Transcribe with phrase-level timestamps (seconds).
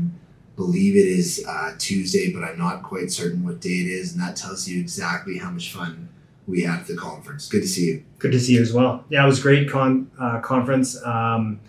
[0.55, 4.21] believe it is uh, Tuesday, but I'm not quite certain what day it is, and
[4.21, 6.07] that tells you exactly how much fun
[6.47, 7.49] we had at the conference.
[7.49, 8.03] Good to see you.
[8.19, 9.03] Good to see you as well.
[9.09, 11.59] Yeah, it was great con- uh, conference, um,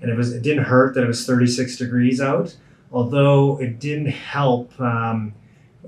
[0.00, 2.56] and it was it didn't hurt that it was 36 degrees out,
[2.90, 5.34] although it didn't help um,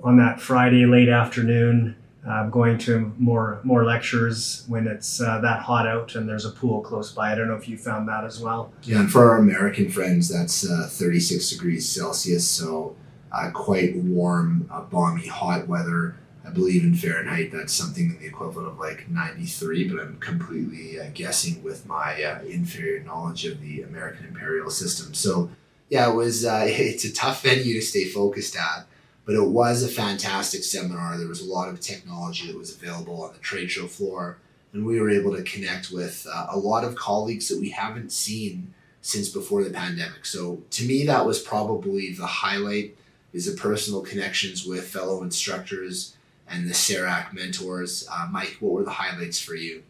[0.05, 1.97] on that Friday late afternoon
[2.29, 6.51] uh, going to more more lectures when it's uh, that hot out and there's a
[6.51, 7.33] pool close by.
[7.33, 8.73] I don't know if you found that as well.
[8.85, 12.97] Yeah, and for our American friends, that's uh, 36 degrees Celsius, so
[13.33, 16.17] uh, quite warm, uh, balmy, hot weather.
[16.45, 21.01] I believe in Fahrenheit, that's something in the equivalent of like 93, but I'm completely
[21.01, 25.15] uh, guessing with my inferior knowledge of the American imperial system.
[25.15, 25.51] So,
[25.89, 26.45] yeah, it was.
[26.49, 28.87] it's a tough venue to stay focused at.
[29.25, 31.17] But it was a fantastic seminar.
[31.17, 34.39] There was a lot of technology that was available on the trade show floor,
[34.73, 38.11] and we were able to connect with uh, a lot of colleagues that we haven't
[38.11, 40.25] seen since before the pandemic.
[40.25, 42.97] So to me, that was probably the highlight
[43.33, 46.17] is the personal connections with fellow instructors
[46.49, 48.07] and the CEREC mentors.
[48.11, 49.83] Uh, Mike, what were the highlights for you?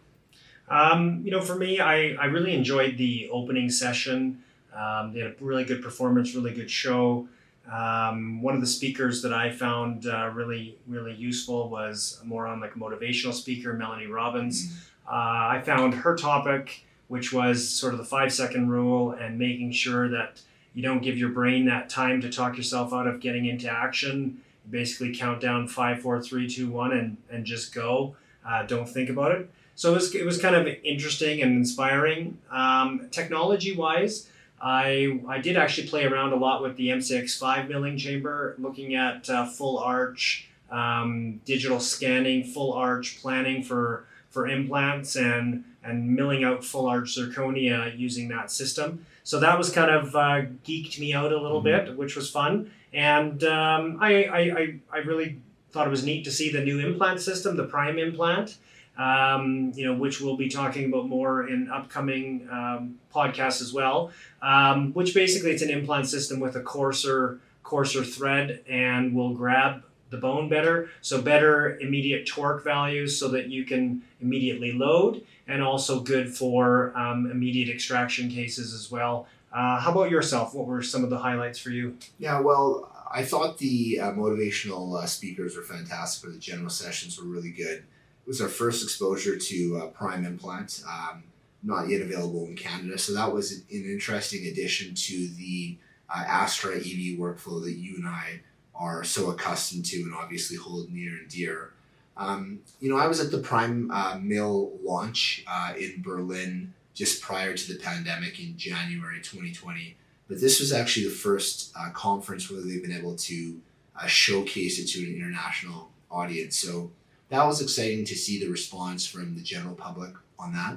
[0.68, 4.42] Um, you know, for me, I, I really enjoyed the opening session.
[4.74, 7.28] Um, they had a really good performance, really good show.
[7.70, 12.60] Um, one of the speakers that I found uh, really, really useful was more on
[12.60, 14.66] like a motivational speaker, Melanie Robbins.
[14.66, 14.78] Mm-hmm.
[15.08, 19.72] Uh, I found her topic, which was sort of the five second rule and making
[19.72, 20.40] sure that
[20.74, 24.40] you don't give your brain that time to talk yourself out of getting into action.
[24.64, 28.16] You basically count down five, four, three, two, one, and, and just go.
[28.46, 29.50] Uh, don't think about it.
[29.74, 32.38] So it was, it was kind of interesting and inspiring.
[32.50, 34.28] Um, technology wise,
[34.62, 39.28] I, I did actually play around a lot with the MCX5 milling chamber, looking at
[39.28, 46.44] uh, full arch, um, digital scanning, full arch planning for, for implants, and, and milling
[46.44, 49.04] out full arch zirconia using that system.
[49.24, 51.86] So that was kind of uh, geeked me out a little mm-hmm.
[51.86, 52.70] bit, which was fun.
[52.92, 55.40] And um, I, I, I really
[55.72, 58.58] thought it was neat to see the new implant system, the Prime implant
[59.02, 64.10] um, you know, which we'll be talking about more in upcoming um, podcasts as well.
[64.40, 69.82] Um, which basically it's an implant system with a coarser coarser thread and will grab
[70.10, 70.90] the bone better.
[71.00, 76.96] So better immediate torque values so that you can immediately load, and also good for
[76.96, 79.26] um, immediate extraction cases as well.
[79.52, 80.54] Uh, how about yourself?
[80.54, 81.96] What were some of the highlights for you?
[82.18, 87.18] Yeah, well, I thought the uh, motivational uh, speakers were fantastic, or the general sessions
[87.18, 87.84] were really good
[88.26, 91.24] was our first exposure to uh, Prime implant, um,
[91.62, 92.98] not yet available in Canada.
[92.98, 95.76] So that was an interesting addition to the
[96.08, 98.40] uh, Astra EV workflow that you and I
[98.74, 101.72] are so accustomed to and obviously hold near and dear.
[102.16, 107.22] Um, you know, I was at the Prime uh, Mill launch uh, in Berlin just
[107.22, 109.96] prior to the pandemic in January 2020.
[110.28, 113.60] But this was actually the first uh, conference where they've been able to
[114.00, 116.56] uh, showcase it to an international audience.
[116.56, 116.90] So
[117.32, 120.76] that was exciting to see the response from the general public on that.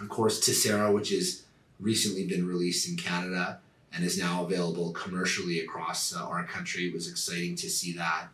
[0.00, 1.42] Of course, Tessera, which has
[1.80, 3.58] recently been released in Canada
[3.92, 8.28] and is now available commercially across uh, our country, was exciting to see that.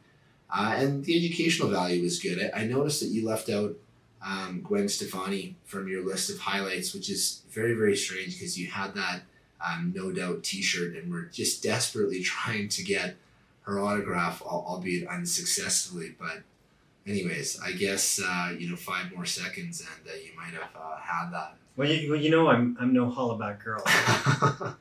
[0.54, 2.50] Uh, and the educational value was good.
[2.54, 3.74] I, I noticed that you left out
[4.22, 8.66] um, Gwen Stefani from your list of highlights, which is very, very strange because you
[8.66, 9.22] had that
[9.66, 13.16] um, no doubt t shirt and we're just desperately trying to get
[13.62, 16.14] her autograph, albeit unsuccessfully.
[16.18, 16.42] But
[17.10, 20.96] anyways, I guess uh, you know five more seconds and uh, you might have uh,
[20.98, 21.56] had that.
[21.76, 23.82] Well you, well, you know, I'm I'm no hollaback girl.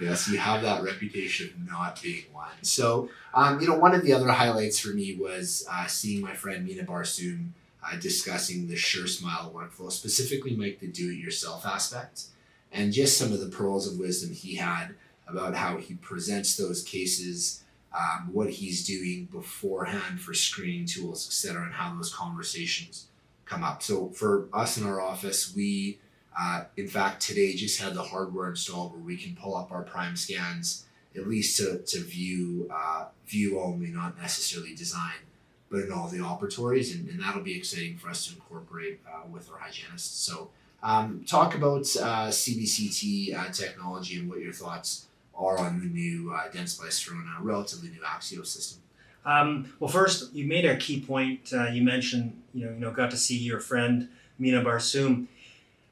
[0.00, 2.48] yes, you have that reputation of not being one.
[2.62, 6.34] So, um, you know, one of the other highlights for me was uh, seeing my
[6.34, 7.50] friend Mina Barsoom
[7.84, 12.24] uh, discussing the SureSmile workflow, specifically Mike the do-it-yourself aspect,
[12.72, 14.94] and just some of the pearls of wisdom he had
[15.26, 17.62] about how he presents those cases
[17.92, 23.06] um, what he's doing beforehand for screening tools, etc., and how those conversations
[23.46, 23.82] come up.
[23.82, 25.98] So for us in our office, we,
[26.38, 29.84] uh, in fact, today just had the hardware installed where we can pull up our
[29.84, 30.84] Primescans
[31.16, 35.20] at least to, to view uh, view only, not necessarily design.
[35.70, 39.26] but in all the operatories, and, and that'll be exciting for us to incorporate uh,
[39.30, 40.18] with our hygienists.
[40.24, 40.50] So,
[40.82, 45.07] um, talk about uh, CBCT uh, technology and what your thoughts
[45.38, 48.82] are on the new uh, Dentsply Sirona, relatively new Axeos system.
[49.24, 51.52] Um, well, first, you made a key point.
[51.52, 54.08] Uh, you mentioned, you know, you know, got to see your friend
[54.38, 55.26] Mina Barsoom.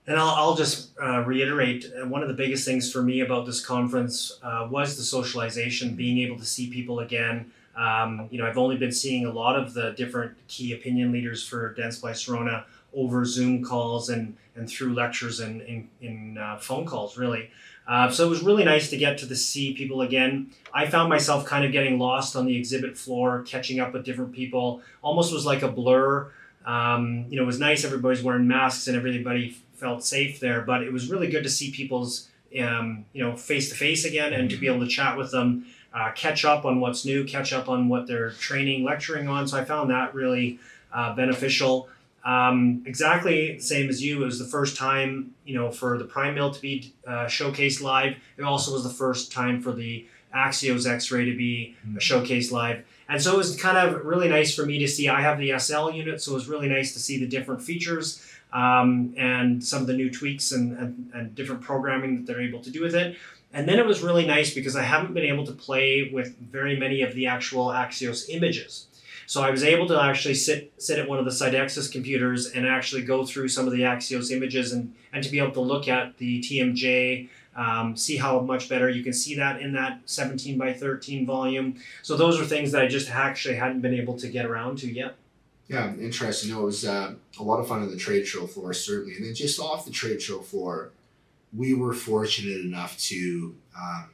[0.07, 3.45] And I'll, I'll just uh, reiterate uh, one of the biggest things for me about
[3.45, 7.53] this conference uh, was the socialization, being able to see people again.
[7.77, 11.47] Um, you know, I've only been seeing a lot of the different key opinion leaders
[11.47, 12.65] for Dentsply Sirona
[12.95, 17.51] over Zoom calls and, and through lectures and in, in uh, phone calls, really.
[17.87, 20.51] Uh, so it was really nice to get to the see people again.
[20.75, 24.33] I found myself kind of getting lost on the exhibit floor, catching up with different
[24.33, 24.83] people.
[25.03, 26.31] Almost was like a blur.
[26.65, 27.85] Um, you know, it was nice.
[27.85, 30.63] Everybody's wearing masks and everybody felt safe there.
[30.63, 32.29] But it was really good to see people's,
[32.61, 35.67] um, you know, face to face again and to be able to chat with them,
[35.95, 39.47] uh, catch up on what's new, catch up on what they're training, lecturing on.
[39.47, 40.59] So I found that really
[40.93, 41.89] uh, beneficial.
[42.27, 44.23] Um, exactly the same as you.
[44.23, 47.81] It was the first time, you know, for the Prime Mill to be uh, showcased
[47.81, 48.17] live.
[48.37, 51.99] It also was the first time for the Axeos X-ray to be mm-hmm.
[51.99, 52.85] showcased live.
[53.09, 55.09] And so it was kind of really nice for me to see.
[55.09, 58.21] I have the SL unit, so it was really nice to see the different features
[58.53, 62.61] um, and some of the new tweaks and, and, and different programming that they're able
[62.63, 63.17] to do with it.
[63.53, 66.77] And then it was really nice because I haven't been able to play with very
[66.77, 68.89] many of the actual Axeos images.
[69.27, 72.67] So I was able to actually sit sit at one of the Sidexis computers and
[72.67, 75.89] actually go through some of the Axeos images and, and to be able to look
[75.89, 80.57] at the TMJ, um, see how much better you can see that in that 17
[80.57, 81.77] by 13 volume.
[82.03, 84.93] So those are things that I just actually hadn't been able to get around to
[84.93, 85.17] yet.
[85.69, 86.53] Yeah, interesting.
[86.53, 89.17] No, it was uh, a lot of fun on the trade show floor, certainly.
[89.17, 90.93] And then just off the trade show floor,
[91.53, 94.11] we were fortunate enough to um,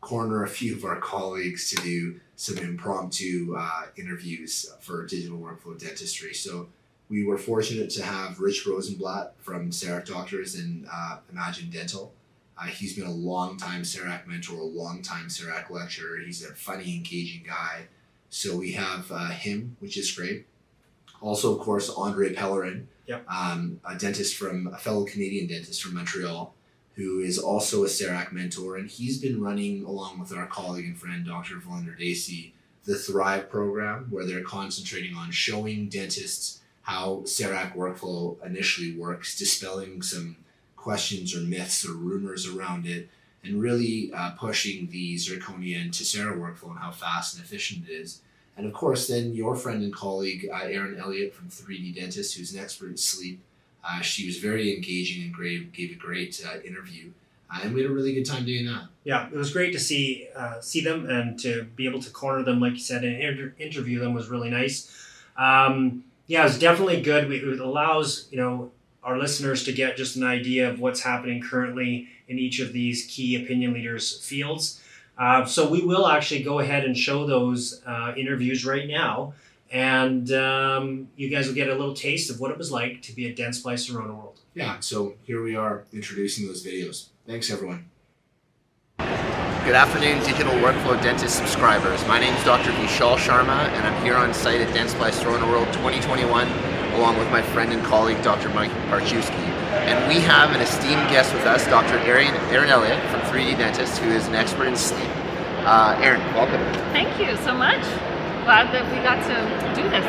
[0.00, 5.78] corner a few of our colleagues to do some impromptu uh, interviews for digital workflow
[5.78, 6.34] dentistry.
[6.34, 6.68] So
[7.08, 12.12] we were fortunate to have Rich Rosenblatt from CEREC Doctors and uh, Imagine Dental.
[12.56, 16.18] Uh, he's been a long time CEREC mentor, a long time CEREC lecturer.
[16.18, 17.86] He's a funny, engaging guy.
[18.30, 20.46] So we have uh, him, which is great.
[21.20, 23.24] Also, of course, Andre Pellerin, yep.
[23.28, 26.54] um, a dentist from a fellow Canadian dentist from Montreal
[26.96, 30.98] who is also a CEREC mentor, and he's been running along with our colleague and
[30.98, 31.56] friend Dr.
[31.56, 32.54] Valinder Dacey
[32.84, 40.02] the Thrive program, where they're concentrating on showing dentists how CEREC workflow initially works, dispelling
[40.02, 40.36] some
[40.76, 43.08] questions or myths or rumors around it,
[43.42, 47.92] and really uh, pushing the zirconia and Tessera workflow and how fast and efficient it
[47.92, 48.20] is.
[48.56, 52.54] And of course, then your friend and colleague, uh, Erin Elliott from 3D Dentist, who's
[52.54, 53.40] an expert in sleep
[53.86, 57.10] uh, she was very engaging and great, gave a great uh, interview.
[57.52, 58.84] Uh, and we had a really good time doing that.
[59.04, 62.42] Yeah, it was great to see uh, see them and to be able to corner
[62.42, 64.90] them, like you said, and inter- interview them was really nice.
[65.36, 67.28] Um, yeah, it was definitely good.
[67.28, 68.70] We, it allows you know
[69.02, 73.04] our listeners to get just an idea of what's happening currently in each of these
[73.04, 74.80] key opinion leaders' fields.
[75.18, 79.34] Uh, so we will actually go ahead and show those uh, interviews right now
[79.74, 83.12] and um, you guys will get a little taste of what it was like to
[83.12, 84.38] be a Dentsply Sirona World.
[84.54, 87.08] Yeah, so here we are introducing those videos.
[87.26, 87.90] Thanks, everyone.
[88.98, 92.06] Good afternoon, Digital Workflow Dentist subscribers.
[92.06, 92.70] My name is Dr.
[92.70, 96.46] Vishal Sharma, and I'm here on site at Dentsply Sirona World 2021,
[96.92, 98.50] along with my friend and colleague, Dr.
[98.50, 99.34] Mike Parchewski.
[99.34, 101.98] And we have an esteemed guest with us, Dr.
[101.98, 105.10] Erin, Erin Elliott from 3D Dentist, who is an expert in sleep.
[105.66, 106.60] Uh, Erin, welcome.
[106.92, 107.84] Thank you so much
[108.44, 109.36] glad that we got to
[109.74, 110.04] do this.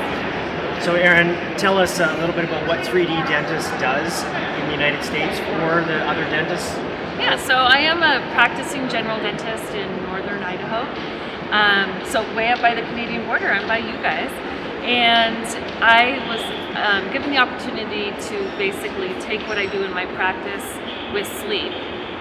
[0.84, 4.24] So, Erin, tell us a little bit about what 3D Dentist does
[4.60, 6.76] in the United States for the other dentists.
[7.16, 10.84] Yeah, so I am a practicing general dentist in northern Idaho.
[11.50, 14.30] Um, so, way up by the Canadian border, I'm by you guys.
[14.84, 15.48] And
[15.82, 16.44] I was
[16.76, 20.66] um, given the opportunity to basically take what I do in my practice
[21.14, 21.72] with sleep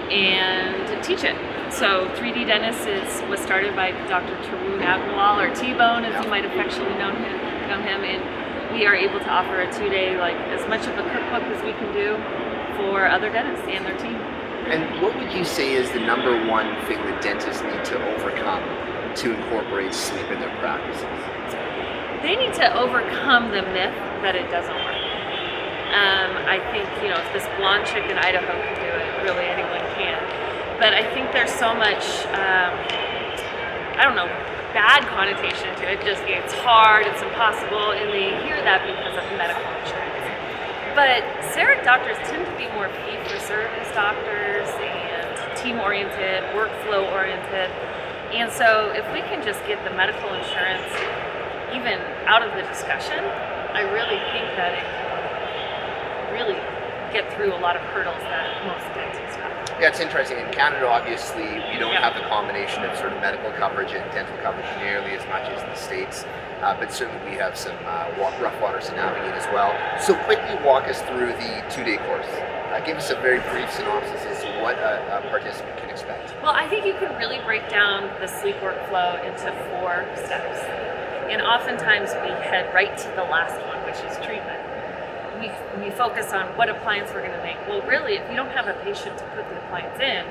[0.09, 1.35] and teach it.
[1.75, 4.31] So 3D Dentist is was started by Dr.
[4.47, 7.35] Tarun Agarwal, or T-Bone, as you might affectionately know him,
[7.67, 11.03] know him, and we are able to offer a two-day, like as much of a
[11.03, 12.15] cookbook as we can do
[12.79, 14.15] for other dentists and their team.
[14.71, 18.63] And what would you say is the number one thing that dentists need to overcome
[19.17, 21.03] to incorporate sleep in their practices?
[22.23, 24.95] They need to overcome the myth that it doesn't work.
[25.91, 29.43] Um, I think you know if this blonde chick in Idaho can do it, really
[30.79, 32.03] but I think there's so much,
[32.35, 32.73] um,
[33.95, 34.27] I don't know,
[34.75, 36.03] bad connotation to it.
[36.03, 40.27] Just it's hard, it's impossible, and they hear that because of medical insurance.
[40.91, 41.23] But
[41.55, 47.71] CEREC doctors tend to be more fee-for-service doctors and team-oriented, workflow-oriented.
[48.35, 50.91] And so if we can just get the medical insurance
[51.71, 53.23] even out of the discussion,
[53.71, 55.15] I really think that it can
[56.35, 56.59] really
[57.15, 59.44] get through a lot of hurdles that most dentists.
[59.75, 60.39] Yeah, it's interesting.
[60.39, 64.37] In Canada, obviously, we don't have the combination of sort of medical coverage and dental
[64.37, 66.23] coverage nearly as much as the States.
[66.63, 69.75] Uh, but certainly we have some uh, rough waters to navigate as well.
[69.99, 72.25] So quickly walk us through the two-day course.
[72.71, 76.31] Uh, give us a very brief synopsis as to what a, a participant can expect.
[76.41, 80.63] Well, I think you can really break down the sleep workflow into four steps.
[81.27, 84.61] And oftentimes we head right to the last one, which is treatment.
[85.39, 85.51] We,
[85.83, 87.57] we focus on what appliance we're going to make.
[87.67, 90.25] Well, really, if you don't have a patient to put the appliance in,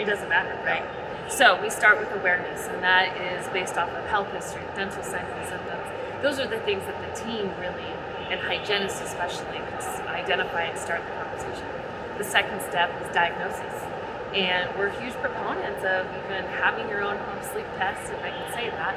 [0.00, 0.84] it doesn't matter, right?
[1.30, 5.30] So we start with awareness, and that is based off of health history, dental signs
[5.32, 5.86] and symptoms.
[6.22, 7.88] Those are the things that the team really,
[8.28, 11.66] and hygienists especially, can identify and start the conversation.
[12.18, 13.82] The second step is diagnosis.
[14.34, 18.52] And we're huge proponents of even having your own home sleep test, if I can
[18.52, 18.94] say that.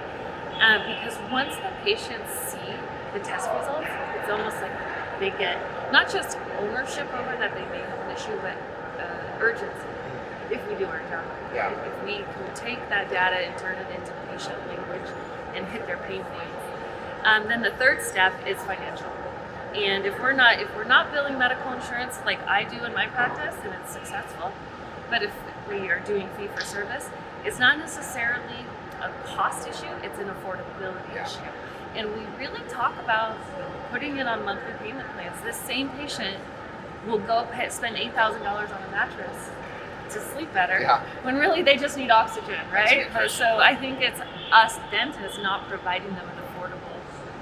[0.58, 2.74] Uh, because once the patients see
[3.13, 4.74] the test results, it's almost like
[5.20, 5.58] they get
[5.92, 8.56] not just ownership over that they may have an issue, but
[9.02, 9.88] uh, urgency
[10.52, 11.26] if we do our job.
[11.54, 11.72] Yeah.
[11.72, 15.10] If we can take that data and turn it into patient language
[15.56, 16.64] and hit their pain points.
[17.24, 19.12] Um, then the third step is financial.
[19.76, 23.08] And if we're not if we're not billing medical insurance like I do in my
[23.08, 24.52] practice and it's successful,
[25.10, 25.34] but if
[25.70, 27.10] we are doing fee for service,
[27.44, 28.66] it's not necessarily
[29.02, 31.26] a cost issue, it's an affordability Yeah.
[31.26, 31.40] issue.
[31.98, 33.36] And we really talk about
[33.92, 35.36] putting it on monthly payment plans.
[35.44, 36.38] This same patient
[37.08, 39.50] will go spend eight thousand dollars on a mattress
[40.12, 41.04] to sleep better Yeah.
[41.24, 43.08] when really they just need oxygen, right?
[43.12, 44.20] But so I think it's
[44.51, 46.98] us dentists not providing them an affordable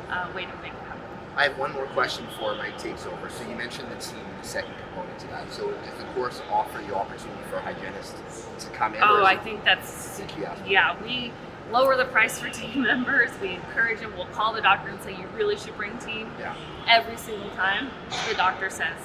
[0.09, 1.01] uh, way to make it happen.
[1.35, 3.29] I have one more question before Mike takes over.
[3.29, 5.51] So you mentioned the team, the second component to that.
[5.51, 9.01] So does the course offer the opportunity for hygienists to come in?
[9.03, 10.95] Oh, I think that's key yeah.
[11.03, 11.33] We
[11.71, 13.29] lower the price for team members.
[13.41, 14.13] We encourage them.
[14.15, 16.29] We'll call the doctor and say you really should bring team.
[16.39, 16.55] Yeah.
[16.87, 17.89] Every single time
[18.29, 18.97] the doctor says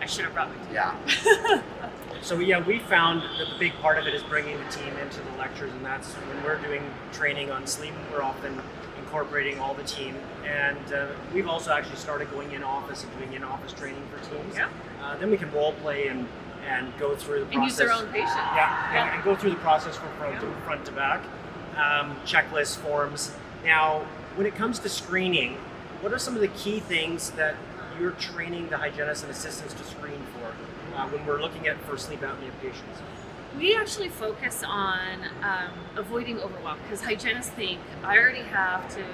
[0.00, 0.74] I should have brought my team.
[0.74, 1.62] Yeah.
[2.22, 5.18] So yeah, we found that the big part of it is bringing the team into
[5.20, 7.92] the lectures, and that's when we're doing training on sleep.
[8.12, 8.60] We're often
[8.96, 10.14] incorporating all the team,
[10.46, 14.24] and uh, we've also actually started going in office and doing in office training for
[14.30, 14.54] teams.
[14.54, 14.68] Yeah.
[15.02, 16.28] Uh, then we can role play and
[16.64, 17.56] and go through the process.
[17.56, 18.30] And use their own patient.
[18.54, 19.14] Yeah, and, Yeah.
[19.16, 21.24] and go through the process from front, to, front to back,
[21.76, 23.34] um, checklists, forms.
[23.64, 25.56] Now, when it comes to screening,
[26.00, 27.54] what are some of the key things that
[27.98, 31.96] you're training the hygienists and assistants to screen for uh, when we're looking at for
[31.96, 33.00] sleep apnea patients?
[33.56, 39.04] We actually focus on um, avoiding overwhelm because hygienists think I already have to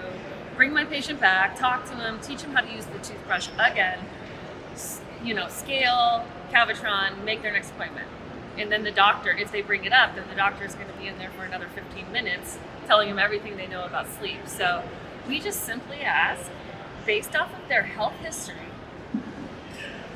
[0.54, 3.98] bring my patient back, talk to him, teach him how to use the toothbrush again,
[5.24, 8.06] you know, scale, Cavitron, make their next appointment.
[8.58, 10.98] And then the doctor, if they bring it up, then the doctor is going to
[10.98, 14.40] be in there for another 15 minutes telling them everything they know about sleep.
[14.46, 14.82] So
[15.28, 16.50] we just simply ask,
[17.06, 18.56] based off of their health history,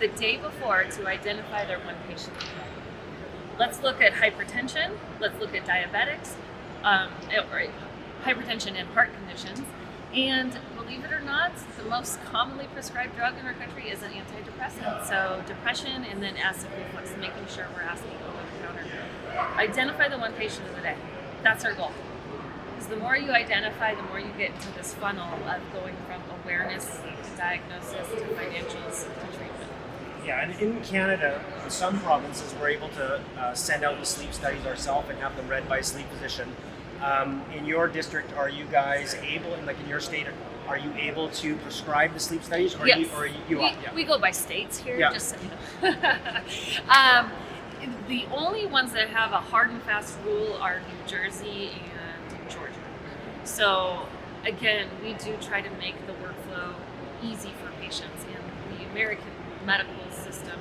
[0.00, 2.34] the day before to identify their one patient.
[3.58, 4.96] Let's look at hypertension.
[5.20, 6.32] Let's look at diabetics,
[6.82, 7.10] um,
[7.52, 7.66] or
[8.24, 9.60] hypertension and heart conditions.
[10.14, 14.10] And believe it or not, the most commonly prescribed drug in our country is an
[14.12, 15.06] antidepressant.
[15.06, 18.21] So depression and then acid reflux, making sure we're asking.
[19.56, 20.96] Identify the one patient of the day.
[21.42, 21.92] That's our goal.
[22.74, 26.22] Because the more you identify, the more you get into this funnel of going from
[26.42, 29.70] awareness to diagnosis to financials to treatment.
[30.24, 34.32] Yeah, and in Canada, in some provinces, we're able to uh, send out the sleep
[34.32, 36.54] studies ourselves and have them read by a sleep physician.
[37.02, 40.26] Um, in your district, are you guys able, and like in your state,
[40.68, 42.76] are you able to prescribe the sleep studies?
[42.76, 42.98] Or yes.
[42.98, 43.74] you, or you, you we, are?
[43.82, 43.94] Yeah.
[43.94, 45.12] we go by states here, Yeah.
[45.12, 45.98] just so you know.
[46.88, 47.32] um,
[48.08, 52.74] the only ones that have a hard and fast rule are New Jersey and Georgia.
[53.44, 54.06] So,
[54.44, 56.74] again, we do try to make the workflow
[57.22, 59.30] easy for patients, and the American
[59.64, 60.58] medical system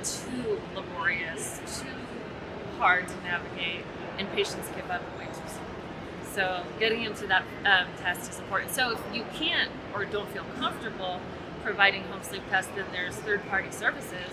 [0.00, 3.84] is too laborious, too hard to navigate,
[4.18, 6.32] and patients give up way too soon.
[6.32, 8.72] So getting into that um, test is important.
[8.72, 11.20] So if you can't or don't feel comfortable
[11.64, 14.30] providing home sleep tests, then there's third-party services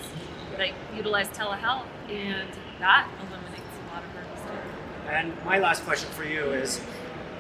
[0.58, 5.10] that utilize telehealth, and that eliminates a lot of hurdles too.
[5.10, 6.82] And my last question for you is,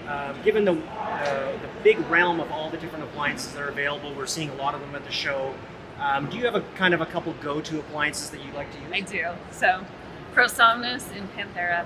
[0.07, 4.13] um, given the uh, the big realm of all the different appliances that are available,
[4.13, 5.53] we're seeing a lot of them at the show.
[5.99, 8.79] Um, do you have a kind of a couple go-to appliances that you like to
[8.79, 8.91] use?
[8.91, 9.27] I do.
[9.51, 9.85] So,
[10.33, 11.85] ProSomnus and Panthera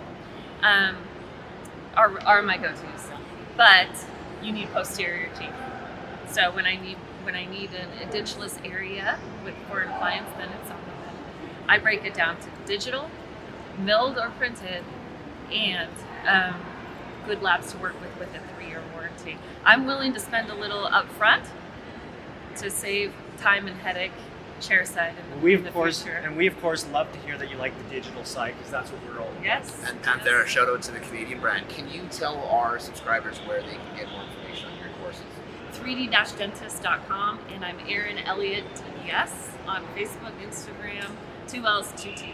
[0.63, 0.97] um,
[1.95, 3.07] are, are my go-tos,
[3.55, 3.87] but
[4.41, 5.53] you need posterior teeth.
[6.31, 10.49] So when I need when I need an edentulous area with for an appliance, then
[10.61, 10.71] it's
[11.69, 13.09] I break it down to digital,
[13.77, 14.83] milled or printed,
[15.53, 15.89] and
[16.27, 16.59] um,
[17.27, 19.37] good labs to work with with a three-year warranty.
[19.63, 21.45] I'm willing to spend a little upfront
[22.57, 24.11] to save time and headache
[24.59, 26.17] chair side in, We in of the course, future.
[26.17, 28.91] and we of course love to hear that you like the digital side because that's
[28.91, 29.43] what we're all about.
[29.43, 29.81] yes.
[29.87, 31.69] And Panthera, shout out to the Canadian brand.
[31.69, 35.23] Can you tell our subscribers where they can get more information on your courses?
[35.75, 38.65] 3d-dentist.com and I'm Erin Elliott
[39.05, 41.11] yes on Facebook, Instagram,
[41.49, 42.33] two L's, two T's.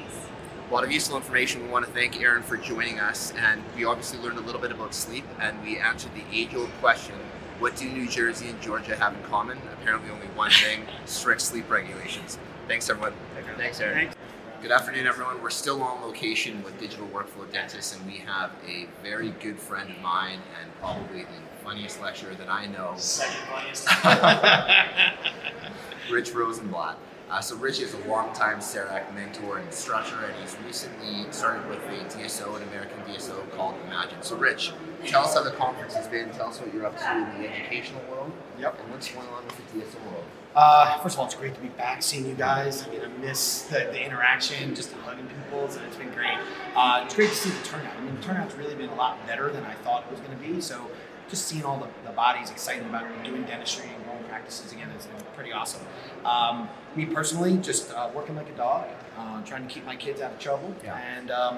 [0.69, 1.63] A lot of useful information.
[1.63, 4.72] We want to thank Erin for joining us, and we obviously learned a little bit
[4.72, 7.15] about sleep, and we answered the age-old question:
[7.60, 9.57] What do New Jersey and Georgia have in common?
[9.74, 12.38] Apparently, only one thing: strict sleep regulations.
[12.67, 13.13] Thanks, everyone.
[13.57, 13.95] Thanks, Erin.
[13.95, 14.15] Thanks.
[14.62, 15.41] Good afternoon, everyone.
[15.41, 19.89] We're still on location with Digital Workflow Dentists, and we have a very good friend
[19.91, 23.88] of mine and probably the funniest lecturer that I know, Second funniest.
[26.12, 26.98] Rich Rosenblatt.
[27.29, 31.79] Uh, so Rich is a longtime CEREC mentor and instructor, and he's recently started with
[31.79, 34.22] a DSO, an American DSO called Imagine.
[34.22, 34.74] So Rich,
[35.05, 36.29] tell us how the conference has been.
[36.32, 38.32] Tell us what you're up to in the educational world.
[38.60, 38.79] Yep.
[38.79, 40.24] And what's going on with the DSO world.
[40.55, 42.84] Uh, first of all, it's great to be back, seeing you guys.
[42.84, 46.38] I mean, I miss the, the interaction, just hugging people, so it's been great.
[46.75, 47.98] Uh, it's great to see the turnout.
[47.98, 50.38] I mean, the turnout's really been a lot better than I thought it was going
[50.38, 50.62] to be.
[50.62, 50.89] So,
[51.27, 55.22] just seeing all the, the bodies excited about doing dentistry and practices again is been
[55.36, 55.81] pretty awesome.
[56.24, 58.86] Um, me personally, just uh, working like a dog,
[59.17, 60.98] uh, trying to keep my kids out of trouble, Yeah.
[61.17, 61.57] and um,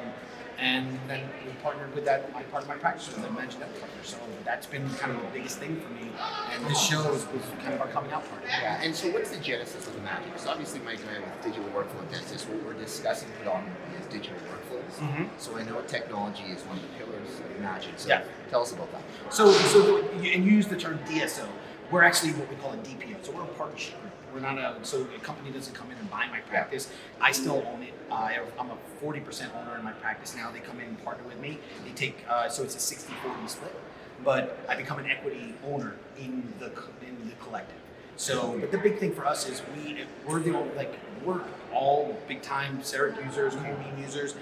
[0.60, 3.70] and then we partnered with that my part of my practice with the Imagine That
[3.80, 4.02] partner.
[4.04, 6.10] So that's been kind of the biggest thing for me.
[6.52, 8.48] And this show was, was kind of our coming out party.
[8.50, 10.30] Yeah, and so what's the genesis of Imagine?
[10.32, 14.40] Because obviously Mike and I with Digital Workflow Dentists, what we're discussing predominantly is digital
[14.50, 14.98] workflows.
[14.98, 15.30] Mhm.
[15.38, 17.92] So I know technology is one of the pillars of magic.
[17.98, 18.24] So Yeah.
[18.50, 19.04] tell us about that.
[19.32, 21.46] So, so the, and you use the term DSO.
[21.90, 23.26] We're actually what we call a DPO.
[23.26, 23.96] So we're a partnership.
[24.34, 26.90] We're not a so a company doesn't come in and buy my practice.
[27.22, 27.94] I still own it.
[28.12, 30.52] I'm a 40% owner in my practice now.
[30.52, 31.60] They come in and partner with me.
[31.86, 33.76] They take uh, so it's a 60-40 split.
[34.24, 36.68] But I become an equity owner in the
[37.06, 37.78] in the collective.
[38.18, 41.42] So, but the big thing for us is we we're the only, like we're
[41.72, 44.34] all big time CEREC users, cone beam users.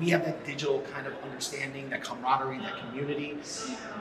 [0.00, 3.38] We have that digital kind of understanding, that camaraderie, that community.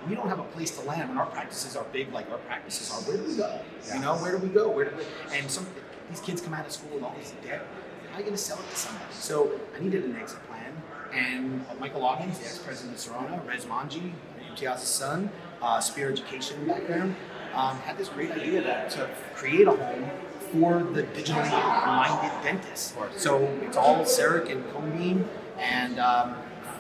[0.08, 2.92] We don't have a place to land when our practices are big, like our practices
[2.92, 3.02] are.
[3.02, 3.60] Where do we go?
[3.94, 4.70] You know, where do we go?
[4.70, 5.04] Where do we?
[5.38, 5.66] And some
[6.10, 7.66] these kids come out of school with all this debt.
[8.10, 9.06] How are you going to sell it to somebody?
[9.12, 10.74] So I needed an exit plan.
[11.14, 14.12] And Michael Augins, the ex-president of Sirona, Rez Manji,
[14.50, 15.30] Imtiaz's son,
[15.62, 17.16] uh, Spear Education background,
[17.54, 20.10] um, had this great idea that to create a home
[20.52, 21.52] for the digitally
[21.86, 22.96] minded dentist.
[23.18, 26.36] So it's all CEREC and cone beam and um,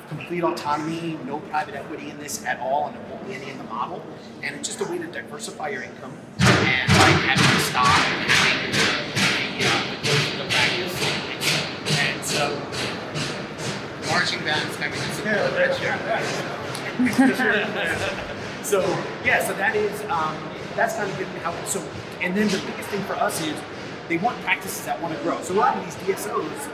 [0.07, 3.57] complete autonomy, no private equity in this at all, and it won't be any in
[3.57, 4.03] the model.
[4.43, 8.31] And it's just a way to diversify your income and like having to stop and
[8.31, 8.77] having the,
[9.57, 10.95] the, uh, the growth of the practice.
[11.99, 12.61] And so
[14.09, 15.77] Marching bands coming to support Rich.
[18.63, 18.81] so
[19.25, 20.37] yeah, so that is um,
[20.75, 21.83] that's kind of good how so
[22.21, 23.55] and then the biggest thing for us is
[24.07, 25.41] they want practices that want to grow.
[25.41, 26.69] So a lot of these DSOs,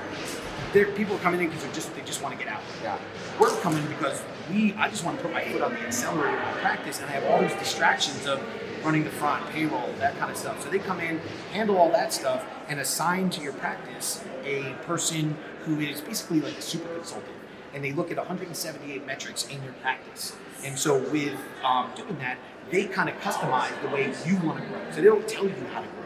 [0.74, 2.62] they're people are coming in because they just they just want to get out.
[2.82, 2.98] Yeah.
[3.40, 6.44] We're coming because we I just want to put my foot on the accelerator in
[6.44, 8.42] my practice and I have all these distractions of
[8.84, 10.62] running the front, payroll, that kind of stuff.
[10.64, 11.20] So they come in,
[11.52, 16.58] handle all that stuff, and assign to your practice a person who is basically like
[16.58, 17.36] a super consultant.
[17.74, 20.36] And they look at 178 metrics in your practice.
[20.64, 22.38] And so with um, doing that,
[22.70, 24.80] they kind of customize the way you want to grow.
[24.90, 26.01] So they don't tell you how to grow.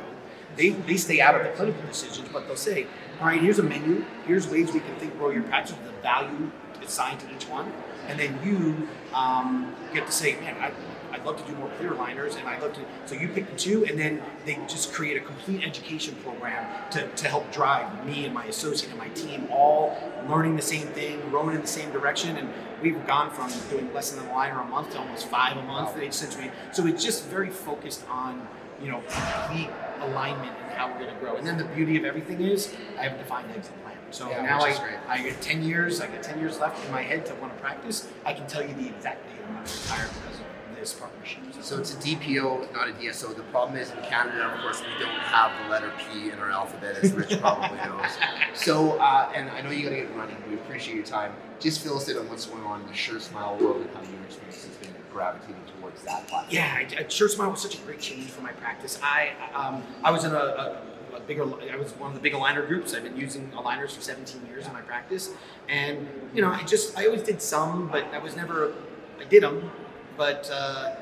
[0.56, 2.88] They, they stay out of the clinical decisions, but they'll say,
[3.20, 4.06] all right, here's a menu.
[4.26, 6.52] Here's ways we can think grow your practice, the value
[6.84, 7.72] assigned to each one.
[8.08, 10.72] And then you um, get to say, man, I,
[11.12, 12.82] I'd love to do more clear liners, and I'd love to.
[13.06, 17.08] So you pick the two, and then they just create a complete education program to,
[17.08, 21.32] to help drive me and my associate and my team all learning the same thing,
[21.32, 22.38] rowing in the same direction.
[22.38, 22.50] And
[22.82, 25.92] we've gone from doing less than a liner a month to almost five a month
[26.14, 26.52] since we.
[26.72, 28.48] So it's just very focused on
[28.82, 29.70] you know complete
[30.02, 31.36] alignment and how we're going to grow.
[31.36, 33.96] And then the beauty of everything is I have a defined exit plan.
[34.12, 34.98] So Yeah, now I.
[35.08, 37.62] I get 10 years, I get 10 years left in my head to want to
[37.62, 38.08] practice.
[38.26, 40.46] I can tell you the exact date I'm going to retire because of
[40.80, 41.42] this partnership.
[41.62, 43.36] So it's a DPO, not a DSO.
[43.36, 46.52] The problem is in Canada, of course, we don't have the letter P in our
[46.52, 48.12] alphabet, as Rich probably knows.
[48.54, 50.38] So, uh, and I know you got to get running.
[50.48, 51.34] We appreciate your time.
[51.60, 54.22] Just fill us in on what's going on in the SureSmile world and how your
[54.26, 56.54] experience has been gravitating towards that platform.
[56.54, 59.00] Yeah, I, I, SureSmile was such a great change for my practice.
[59.02, 60.82] I um, I was in a, a,
[61.16, 62.94] a bigger, I was one of the big aligner groups.
[62.94, 65.32] I've been using aligners for 17 years in my practice,
[65.70, 68.74] and you know, I just I always did some, but I was never,
[69.20, 69.72] I did them,
[70.18, 70.96] but uh,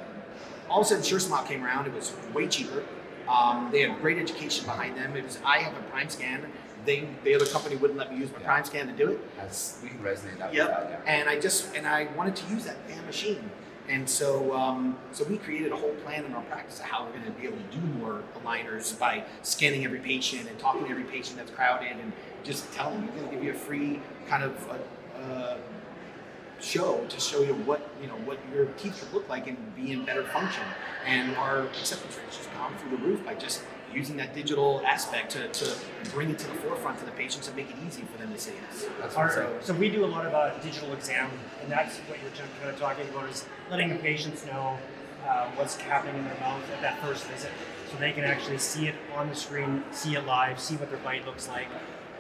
[0.70, 1.88] all of a sudden SureSmile came around.
[1.88, 2.84] It was way cheaper,
[3.28, 5.16] Um, they had great education behind them.
[5.18, 6.46] It was I have a Primescan.
[6.86, 8.50] They the other company wouldn't let me use my Yeah.
[8.62, 9.38] Primescan to do it.
[9.38, 10.68] That's, we can resonate that Yep.
[10.70, 11.02] that.
[11.06, 11.14] Yeah.
[11.16, 13.50] And I just and I wanted to use that damn machine.
[13.90, 17.12] And so um, so we created a whole plan in our practice of how we're
[17.12, 20.90] going to be able to do more aligners by scanning every patient and talking to
[20.90, 24.00] every patient that's crowded and just telling them we're going to give you a free
[24.28, 25.58] kind of uh uh
[26.62, 29.92] show to show you what you know what your teeth should look like and be
[29.92, 30.64] in better function.
[31.06, 33.62] And our acceptance rates just gone through the roof by just
[33.94, 35.76] using that digital aspect to, to
[36.12, 38.40] bring it to the forefront to the patients and make it easy for them to
[38.40, 38.86] say yes.
[39.00, 41.30] That's Our- what's so we do a lot of uh, digital exam,
[41.62, 44.78] and that's what you're kind of talking about is letting the patients know
[45.28, 47.52] uh, what's happening in their mouth at that first visit,
[47.90, 51.00] so they can actually see it on the screen, see it live, see what their
[51.00, 51.68] bite looks like,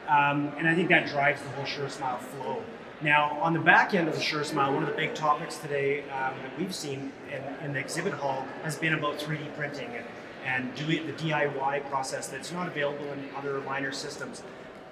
[0.08, 2.62] um, and I think that drives the whole SureSmile flow.
[3.02, 6.34] Now, on the back end of the SureSmile, one of the big topics today um,
[6.42, 10.06] that we've seen in, in the exhibit hall has been about 3D printing and,
[10.46, 14.44] and doing the DIY process that's not available in other aligner systems.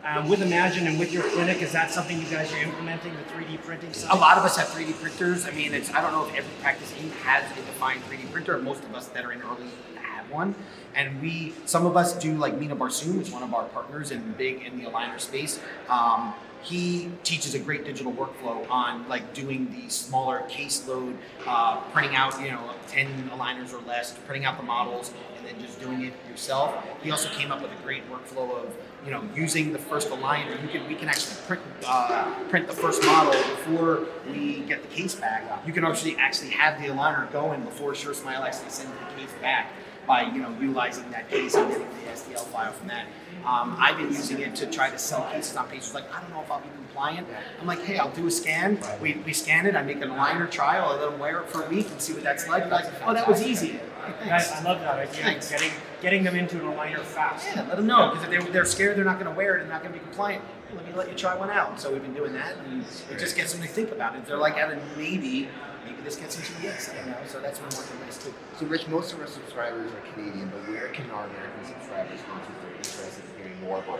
[0.03, 3.21] Um, with Imagine and with your clinic, is that something you guys are implementing, the
[3.33, 4.11] 3D printing side?
[4.11, 5.45] A lot of us have 3D printers.
[5.45, 8.57] I mean, it's I don't know if every practice has a defined 3D printer.
[8.57, 9.67] Most of us that are in early
[10.01, 10.55] have one,
[10.95, 14.35] and we some of us do like Mina Barsoom, who's one of our partners and
[14.39, 15.59] big in the aligner space.
[15.87, 21.15] Um, he teaches a great digital workflow on like doing the smaller caseload,
[21.47, 25.59] uh, printing out you know 10 aligners or less, printing out the models, and then
[25.65, 26.75] just doing it yourself.
[27.01, 30.61] He also came up with a great workflow of you know using the first aligner.
[30.61, 34.89] You can we can actually print uh, print the first model before we get the
[34.89, 35.43] case back.
[35.65, 39.71] You can actually actually have the aligner going before SureSmile actually sends the case back
[40.11, 43.05] by you know utilizing that case and getting the STL file from that.
[43.45, 46.31] Um, I've been using it to try to sell cases on patients like I don't
[46.31, 47.27] know if I'll be compliant.
[47.61, 48.77] I'm like, hey, I'll do a scan.
[49.01, 49.73] We, we scan it.
[49.73, 50.89] I make an aligner trial.
[50.89, 52.69] I let them wear it for a week and see what that's like.
[52.69, 53.69] Like, oh, that was easy.
[53.69, 53.79] Hey,
[54.25, 54.51] thanks.
[54.51, 55.23] I love that idea.
[55.23, 55.49] Thanks.
[55.49, 55.71] Getting
[56.01, 57.47] getting them into an aligner fast.
[57.47, 59.61] Yeah, let them know because if they're, they're scared they're not going to wear it
[59.61, 60.43] and not going to be compliant.
[60.75, 61.79] Let me let you try one out.
[61.79, 64.25] So we've been doing that, and it just gets them to think about it.
[64.25, 65.49] They're like, Evan, maybe,
[65.85, 67.17] maybe this gets into yes, I don't know.
[67.27, 68.33] So that's been working nice too.
[68.57, 72.33] So, Rich, most of our subscribers are Canadian, but where can our American subscribers go
[72.33, 73.99] to if they're interested in hearing more about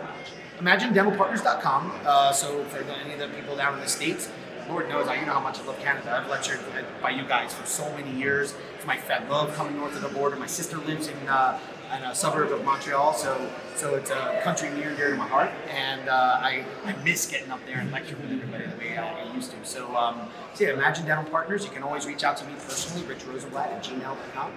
[0.60, 0.94] Imagine?
[0.94, 1.92] ImagineDentalPartners.com.
[2.04, 4.30] Uh, so for the, any of the people down in the states,
[4.68, 6.16] Lord knows I you know how much I love Canada.
[6.22, 6.60] I've lectured
[7.02, 8.54] by you guys for so many years.
[8.76, 10.36] It's my I love coming north of the border.
[10.36, 11.28] My sister lives in.
[11.28, 11.58] Uh,
[11.96, 15.26] in a suburb of Montreal, so so it's a country near and dear to my
[15.26, 18.96] heart, and uh, I, I miss getting up there and lecturing with everybody the way
[18.96, 19.56] I, I used to.
[19.64, 21.64] So, um, so yeah, Imagine Dental Partners.
[21.64, 24.52] You can always reach out to me personally, Rich Rosenblatt at gmail.com.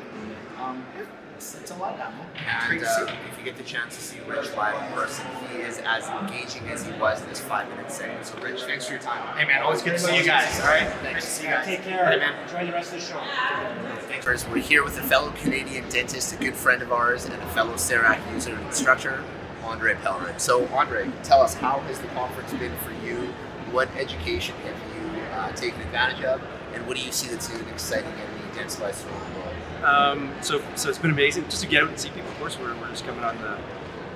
[0.62, 2.71] Um, yeah, it's, it's a lot down there.
[2.71, 5.82] And uh, if you get the chance to see Rich live in person, he is
[5.86, 8.26] as engaging as he was in this five minute segment.
[8.26, 9.38] So, Rich, thanks for your time.
[9.38, 10.60] Hey man, always good to see you guys.
[10.62, 11.65] All right, great to see you guys.
[11.65, 12.06] Take care.
[12.10, 12.34] Hey, man.
[12.43, 13.21] Enjoy the rest of the show.
[14.08, 14.48] Thanks.
[14.48, 17.74] We're here with a fellow Canadian dentist, a good friend of ours, and a fellow
[17.74, 19.24] CEREC user and instructor,
[19.63, 20.39] Andre Pellerin.
[20.39, 23.34] So, Andre, tell us how has the conference been for you?
[23.71, 26.41] What education have you uh, taken advantage of,
[26.74, 29.45] and what do you see that's new and exciting in the dental life world?
[29.84, 32.30] Um, so, so it's been amazing just to get out and see people.
[32.30, 33.58] Of course, we're, we're just coming on the,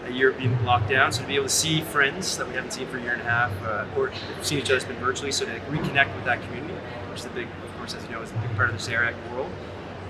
[0.08, 2.54] a year of being locked down, so to be able to see friends that we
[2.54, 4.96] haven't seen for a year and a half, uh, or seen each other has been
[4.98, 6.74] virtually, so to reconnect with that community,
[7.10, 8.92] which is a big, of course, as you know, is a big part of the
[8.92, 9.52] CEREC world.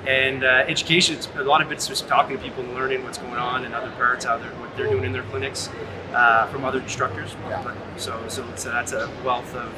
[0.08, 3.18] And uh, education, it's, a lot of it's just talking to people and learning what's
[3.18, 5.70] going on in other parts, how they're, what they're doing in their clinics
[6.14, 7.36] uh, from other instructors.
[7.48, 7.76] Yeah.
[7.98, 9.74] So, so uh, that's a wealth of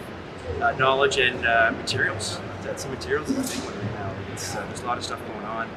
[0.62, 2.40] uh, knowledge and uh, materials.
[2.62, 4.16] That's the materials is a big one right now.
[4.32, 5.20] It's, uh, there's a lot of stuff
[5.52, 5.68] on.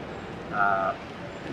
[0.52, 0.94] Uh,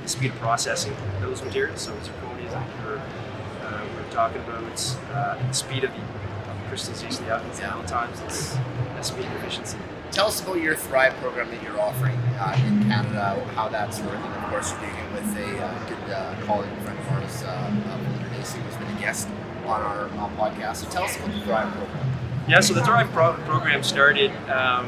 [0.02, 1.82] the speed of processing those materials.
[1.82, 7.26] So zirconias, like we're, uh, we're talking about, it's uh, the speed of the crystallization,
[7.26, 7.82] the outcomes, Yeah.
[7.88, 9.78] times, it's uh, speed and efficiency.
[10.12, 14.22] Tell us about your Thrive program that you're offering uh, in Canada, how that's working.
[14.32, 17.42] Of course, you're doing it with a uh, good uh, colleague and friend of ours,
[17.44, 19.28] Belinda Dacey, who's been a guest
[19.66, 20.08] on our
[20.38, 20.78] podcast.
[20.78, 22.12] So tell us about the Thrive program.
[22.48, 24.88] Yeah, so the Thrive pro- program started um,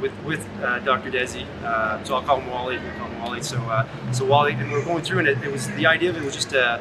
[0.00, 1.10] with with uh, Dr.
[1.10, 1.46] Desi.
[1.62, 2.78] Uh, so I'll call him Wally.
[2.78, 3.42] We call him Wally.
[3.42, 6.10] So uh, so Wally, and we we're going through, and it, it was the idea
[6.10, 6.80] of it was just to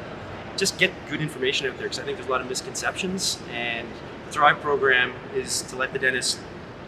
[0.57, 3.39] just get good information out there because I think there's a lot of misconceptions.
[3.51, 3.87] And
[4.25, 6.39] the Thrive program is to let the dentist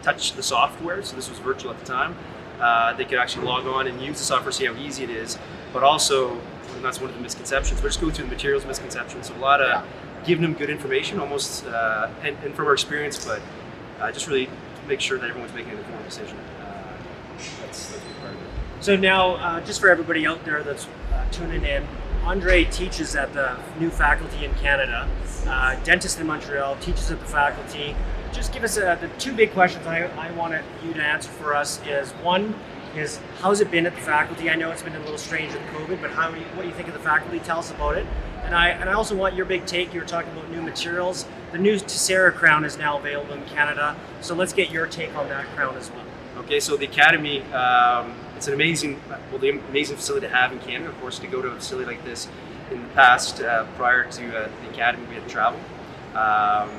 [0.01, 1.01] touch the software.
[1.03, 2.15] So this was virtual at the time.
[2.59, 5.37] Uh, they could actually log on and use the software, see how easy it is.
[5.73, 6.31] But also,
[6.75, 7.81] and that's one of the misconceptions.
[7.81, 9.27] We're just going through the materials misconceptions.
[9.27, 9.83] So a lot of Yeah.
[10.25, 13.41] giving them good information, almost, uh, and, and from our experience, but
[13.99, 14.49] uh, just really
[14.87, 16.37] make sure that everyone's making an informed decision.
[16.37, 16.93] Uh,
[17.61, 18.47] that's, that's part of it.
[18.81, 21.85] So now, uh, just for everybody out there that's uh, tuning in,
[22.23, 25.09] Andre teaches at the new faculty in Canada,
[25.47, 27.95] uh, dentist in Montreal, teaches at the faculty.
[28.31, 31.55] Just give us uh, the two big questions I, I want you to answer for
[31.55, 32.55] us is one,
[32.95, 34.49] is how's it been at the faculty?
[34.49, 36.87] I know it's been a little strange with COVID, but how what do you think
[36.87, 37.39] of the faculty?
[37.39, 38.05] Tell us about it.
[38.43, 39.93] And I and I also want your big take.
[39.93, 41.25] You were talking about new materials.
[41.51, 43.95] The new Tessera crown is now available in Canada.
[44.21, 46.05] So let's get your take on that crown as well.
[46.37, 48.99] Okay, so the academy, um, it's an amazing,
[49.29, 50.89] well, the amazing facility to have in Canada.
[50.89, 52.27] Of course, to go to a facility like this
[52.71, 55.59] in the past, uh, prior to uh, the academy, we had to travel.
[56.15, 56.69] Um,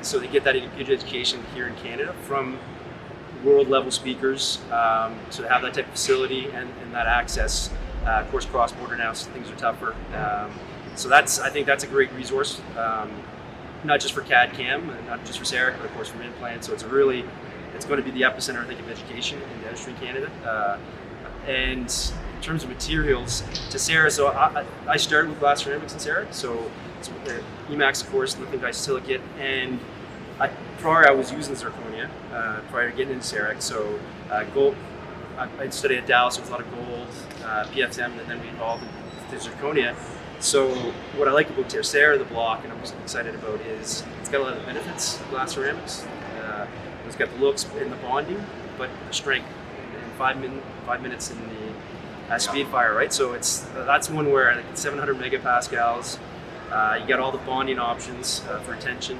[0.00, 2.58] so they get that good education here in Canada from
[3.44, 4.60] world level speakers.
[4.72, 7.70] Um, so to have that type of facility and, and that access,
[8.04, 9.94] uh, of course, cross border now, so things are tougher.
[10.14, 10.50] Um,
[10.98, 13.10] so that's, I think that's a great resource, um,
[13.84, 16.64] not just for CAD CAM, not just for CEREC, but of course for implant.
[16.64, 17.24] So it's really,
[17.74, 20.30] it's going to be the epicenter, I think, of education in dentistry in Canada.
[20.44, 20.78] Uh,
[21.48, 26.34] and in terms of materials, Tessera, so I, I started with glass ceramics in CEREC.
[26.34, 29.78] So it's uh, Emax, of course, lithium disilicate, and
[30.40, 33.62] I, prior I was using zirconia uh, prior to getting into CEREC.
[33.62, 33.98] So
[34.30, 34.76] uh, gold,
[35.36, 37.06] I, I, studied at Dallas, was a lot of gold,
[37.44, 38.84] uh, PFM, and then we evolved
[39.30, 39.96] into zirconia.
[40.40, 40.72] So
[41.16, 44.44] what I like about Tessera, the block, and I'm excited about is it's got a
[44.44, 46.04] lot of the benefits, glass ceramics.
[46.40, 46.66] Uh,
[47.06, 48.44] it's got the looks and the bonding,
[48.76, 49.48] but the strength.
[49.92, 53.12] In five, min- five minutes in the uh, speed fire, right?
[53.12, 56.18] So it's that's one where like 700 megapascals.
[56.70, 59.18] Uh, you got all the bonding options uh, for tension.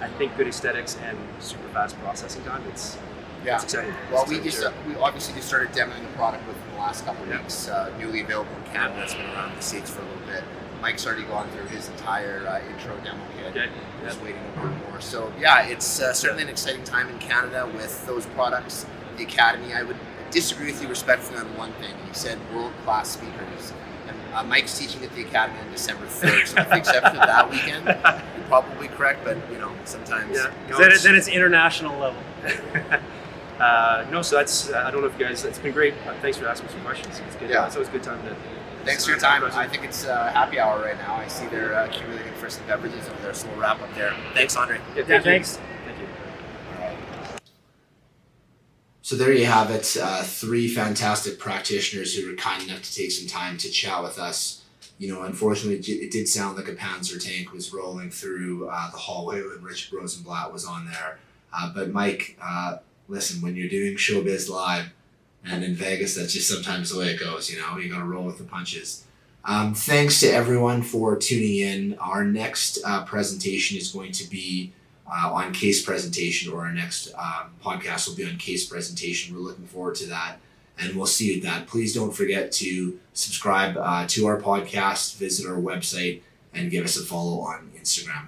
[0.00, 2.62] I think good aesthetics and super fast processing time.
[2.68, 2.98] It's
[3.44, 3.54] yeah.
[3.56, 3.94] It's exciting.
[4.12, 7.04] Well, it's we just uh, we obviously just started demoing the product within the last
[7.04, 7.38] couple of Yeah.
[7.40, 7.68] weeks.
[7.68, 9.02] Uh, newly available in Canada.
[9.02, 10.44] It's been around the states for a little bit.
[10.80, 13.46] Mike's already gone through his entire uh, intro demo kit.
[13.56, 13.70] Okay.
[14.02, 15.00] Just waiting to learn more.
[15.00, 18.86] So yeah, it's uh, certainly an exciting time in Canada with those products.
[19.16, 19.74] The Academy.
[19.74, 19.96] I would
[20.30, 21.90] disagree with you respectfully on one thing.
[22.06, 23.72] You said world class speakers.
[24.08, 26.46] And uh, Mike's teaching at the Academy on December 3rd.
[26.46, 30.50] So with the exception of that weekend, you're probably correct, but you know, sometimes Yeah.
[30.70, 32.22] No, then, it's- then it's international level.
[33.60, 35.44] uh, no, so that's I don't know if you guys.
[35.44, 35.94] It's been great.
[36.06, 37.20] Uh, thanks for asking some questions.
[37.26, 37.50] It's good.
[37.50, 37.66] Yeah.
[37.66, 38.36] It's always a good time to.
[38.84, 39.44] Thanks for your time.
[39.44, 41.14] I think it's uh, happy hour right now.
[41.14, 44.14] I see they're uh, accumulating for some beverages over there, so we'll wrap up there.
[44.32, 44.78] Thanks, Andre.
[44.78, 45.30] Yeah, Yeah, thank you.
[45.32, 45.56] thanks.
[45.84, 46.06] Thank you.
[49.02, 49.96] So there you have it.
[50.00, 54.18] Uh, three fantastic practitioners who were kind enough to take some time to chat with
[54.18, 54.62] us.
[54.98, 58.90] You know, unfortunately, it it did sound like a Panzer tank was rolling through uh,
[58.90, 61.18] the hallway when Rich Rosenblatt was on there.
[61.52, 62.76] Uh, but Mike, uh,
[63.10, 64.86] listen, when you're doing showbiz live
[65.44, 67.50] and in Vegas, that's just sometimes the way it goes.
[67.50, 69.04] You know, you got to roll with the punches.
[69.44, 71.98] Um, thanks to everyone for tuning in.
[71.98, 74.72] Our next uh, presentation is going to be
[75.10, 79.34] uh, on case presentation, or our next um, podcast will be on case presentation.
[79.34, 80.36] We're looking forward to that,
[80.78, 81.66] and we'll see you at that.
[81.66, 86.20] Please don't forget to subscribe uh, to our podcast, visit our website,
[86.52, 88.26] and give us a follow on Instagram.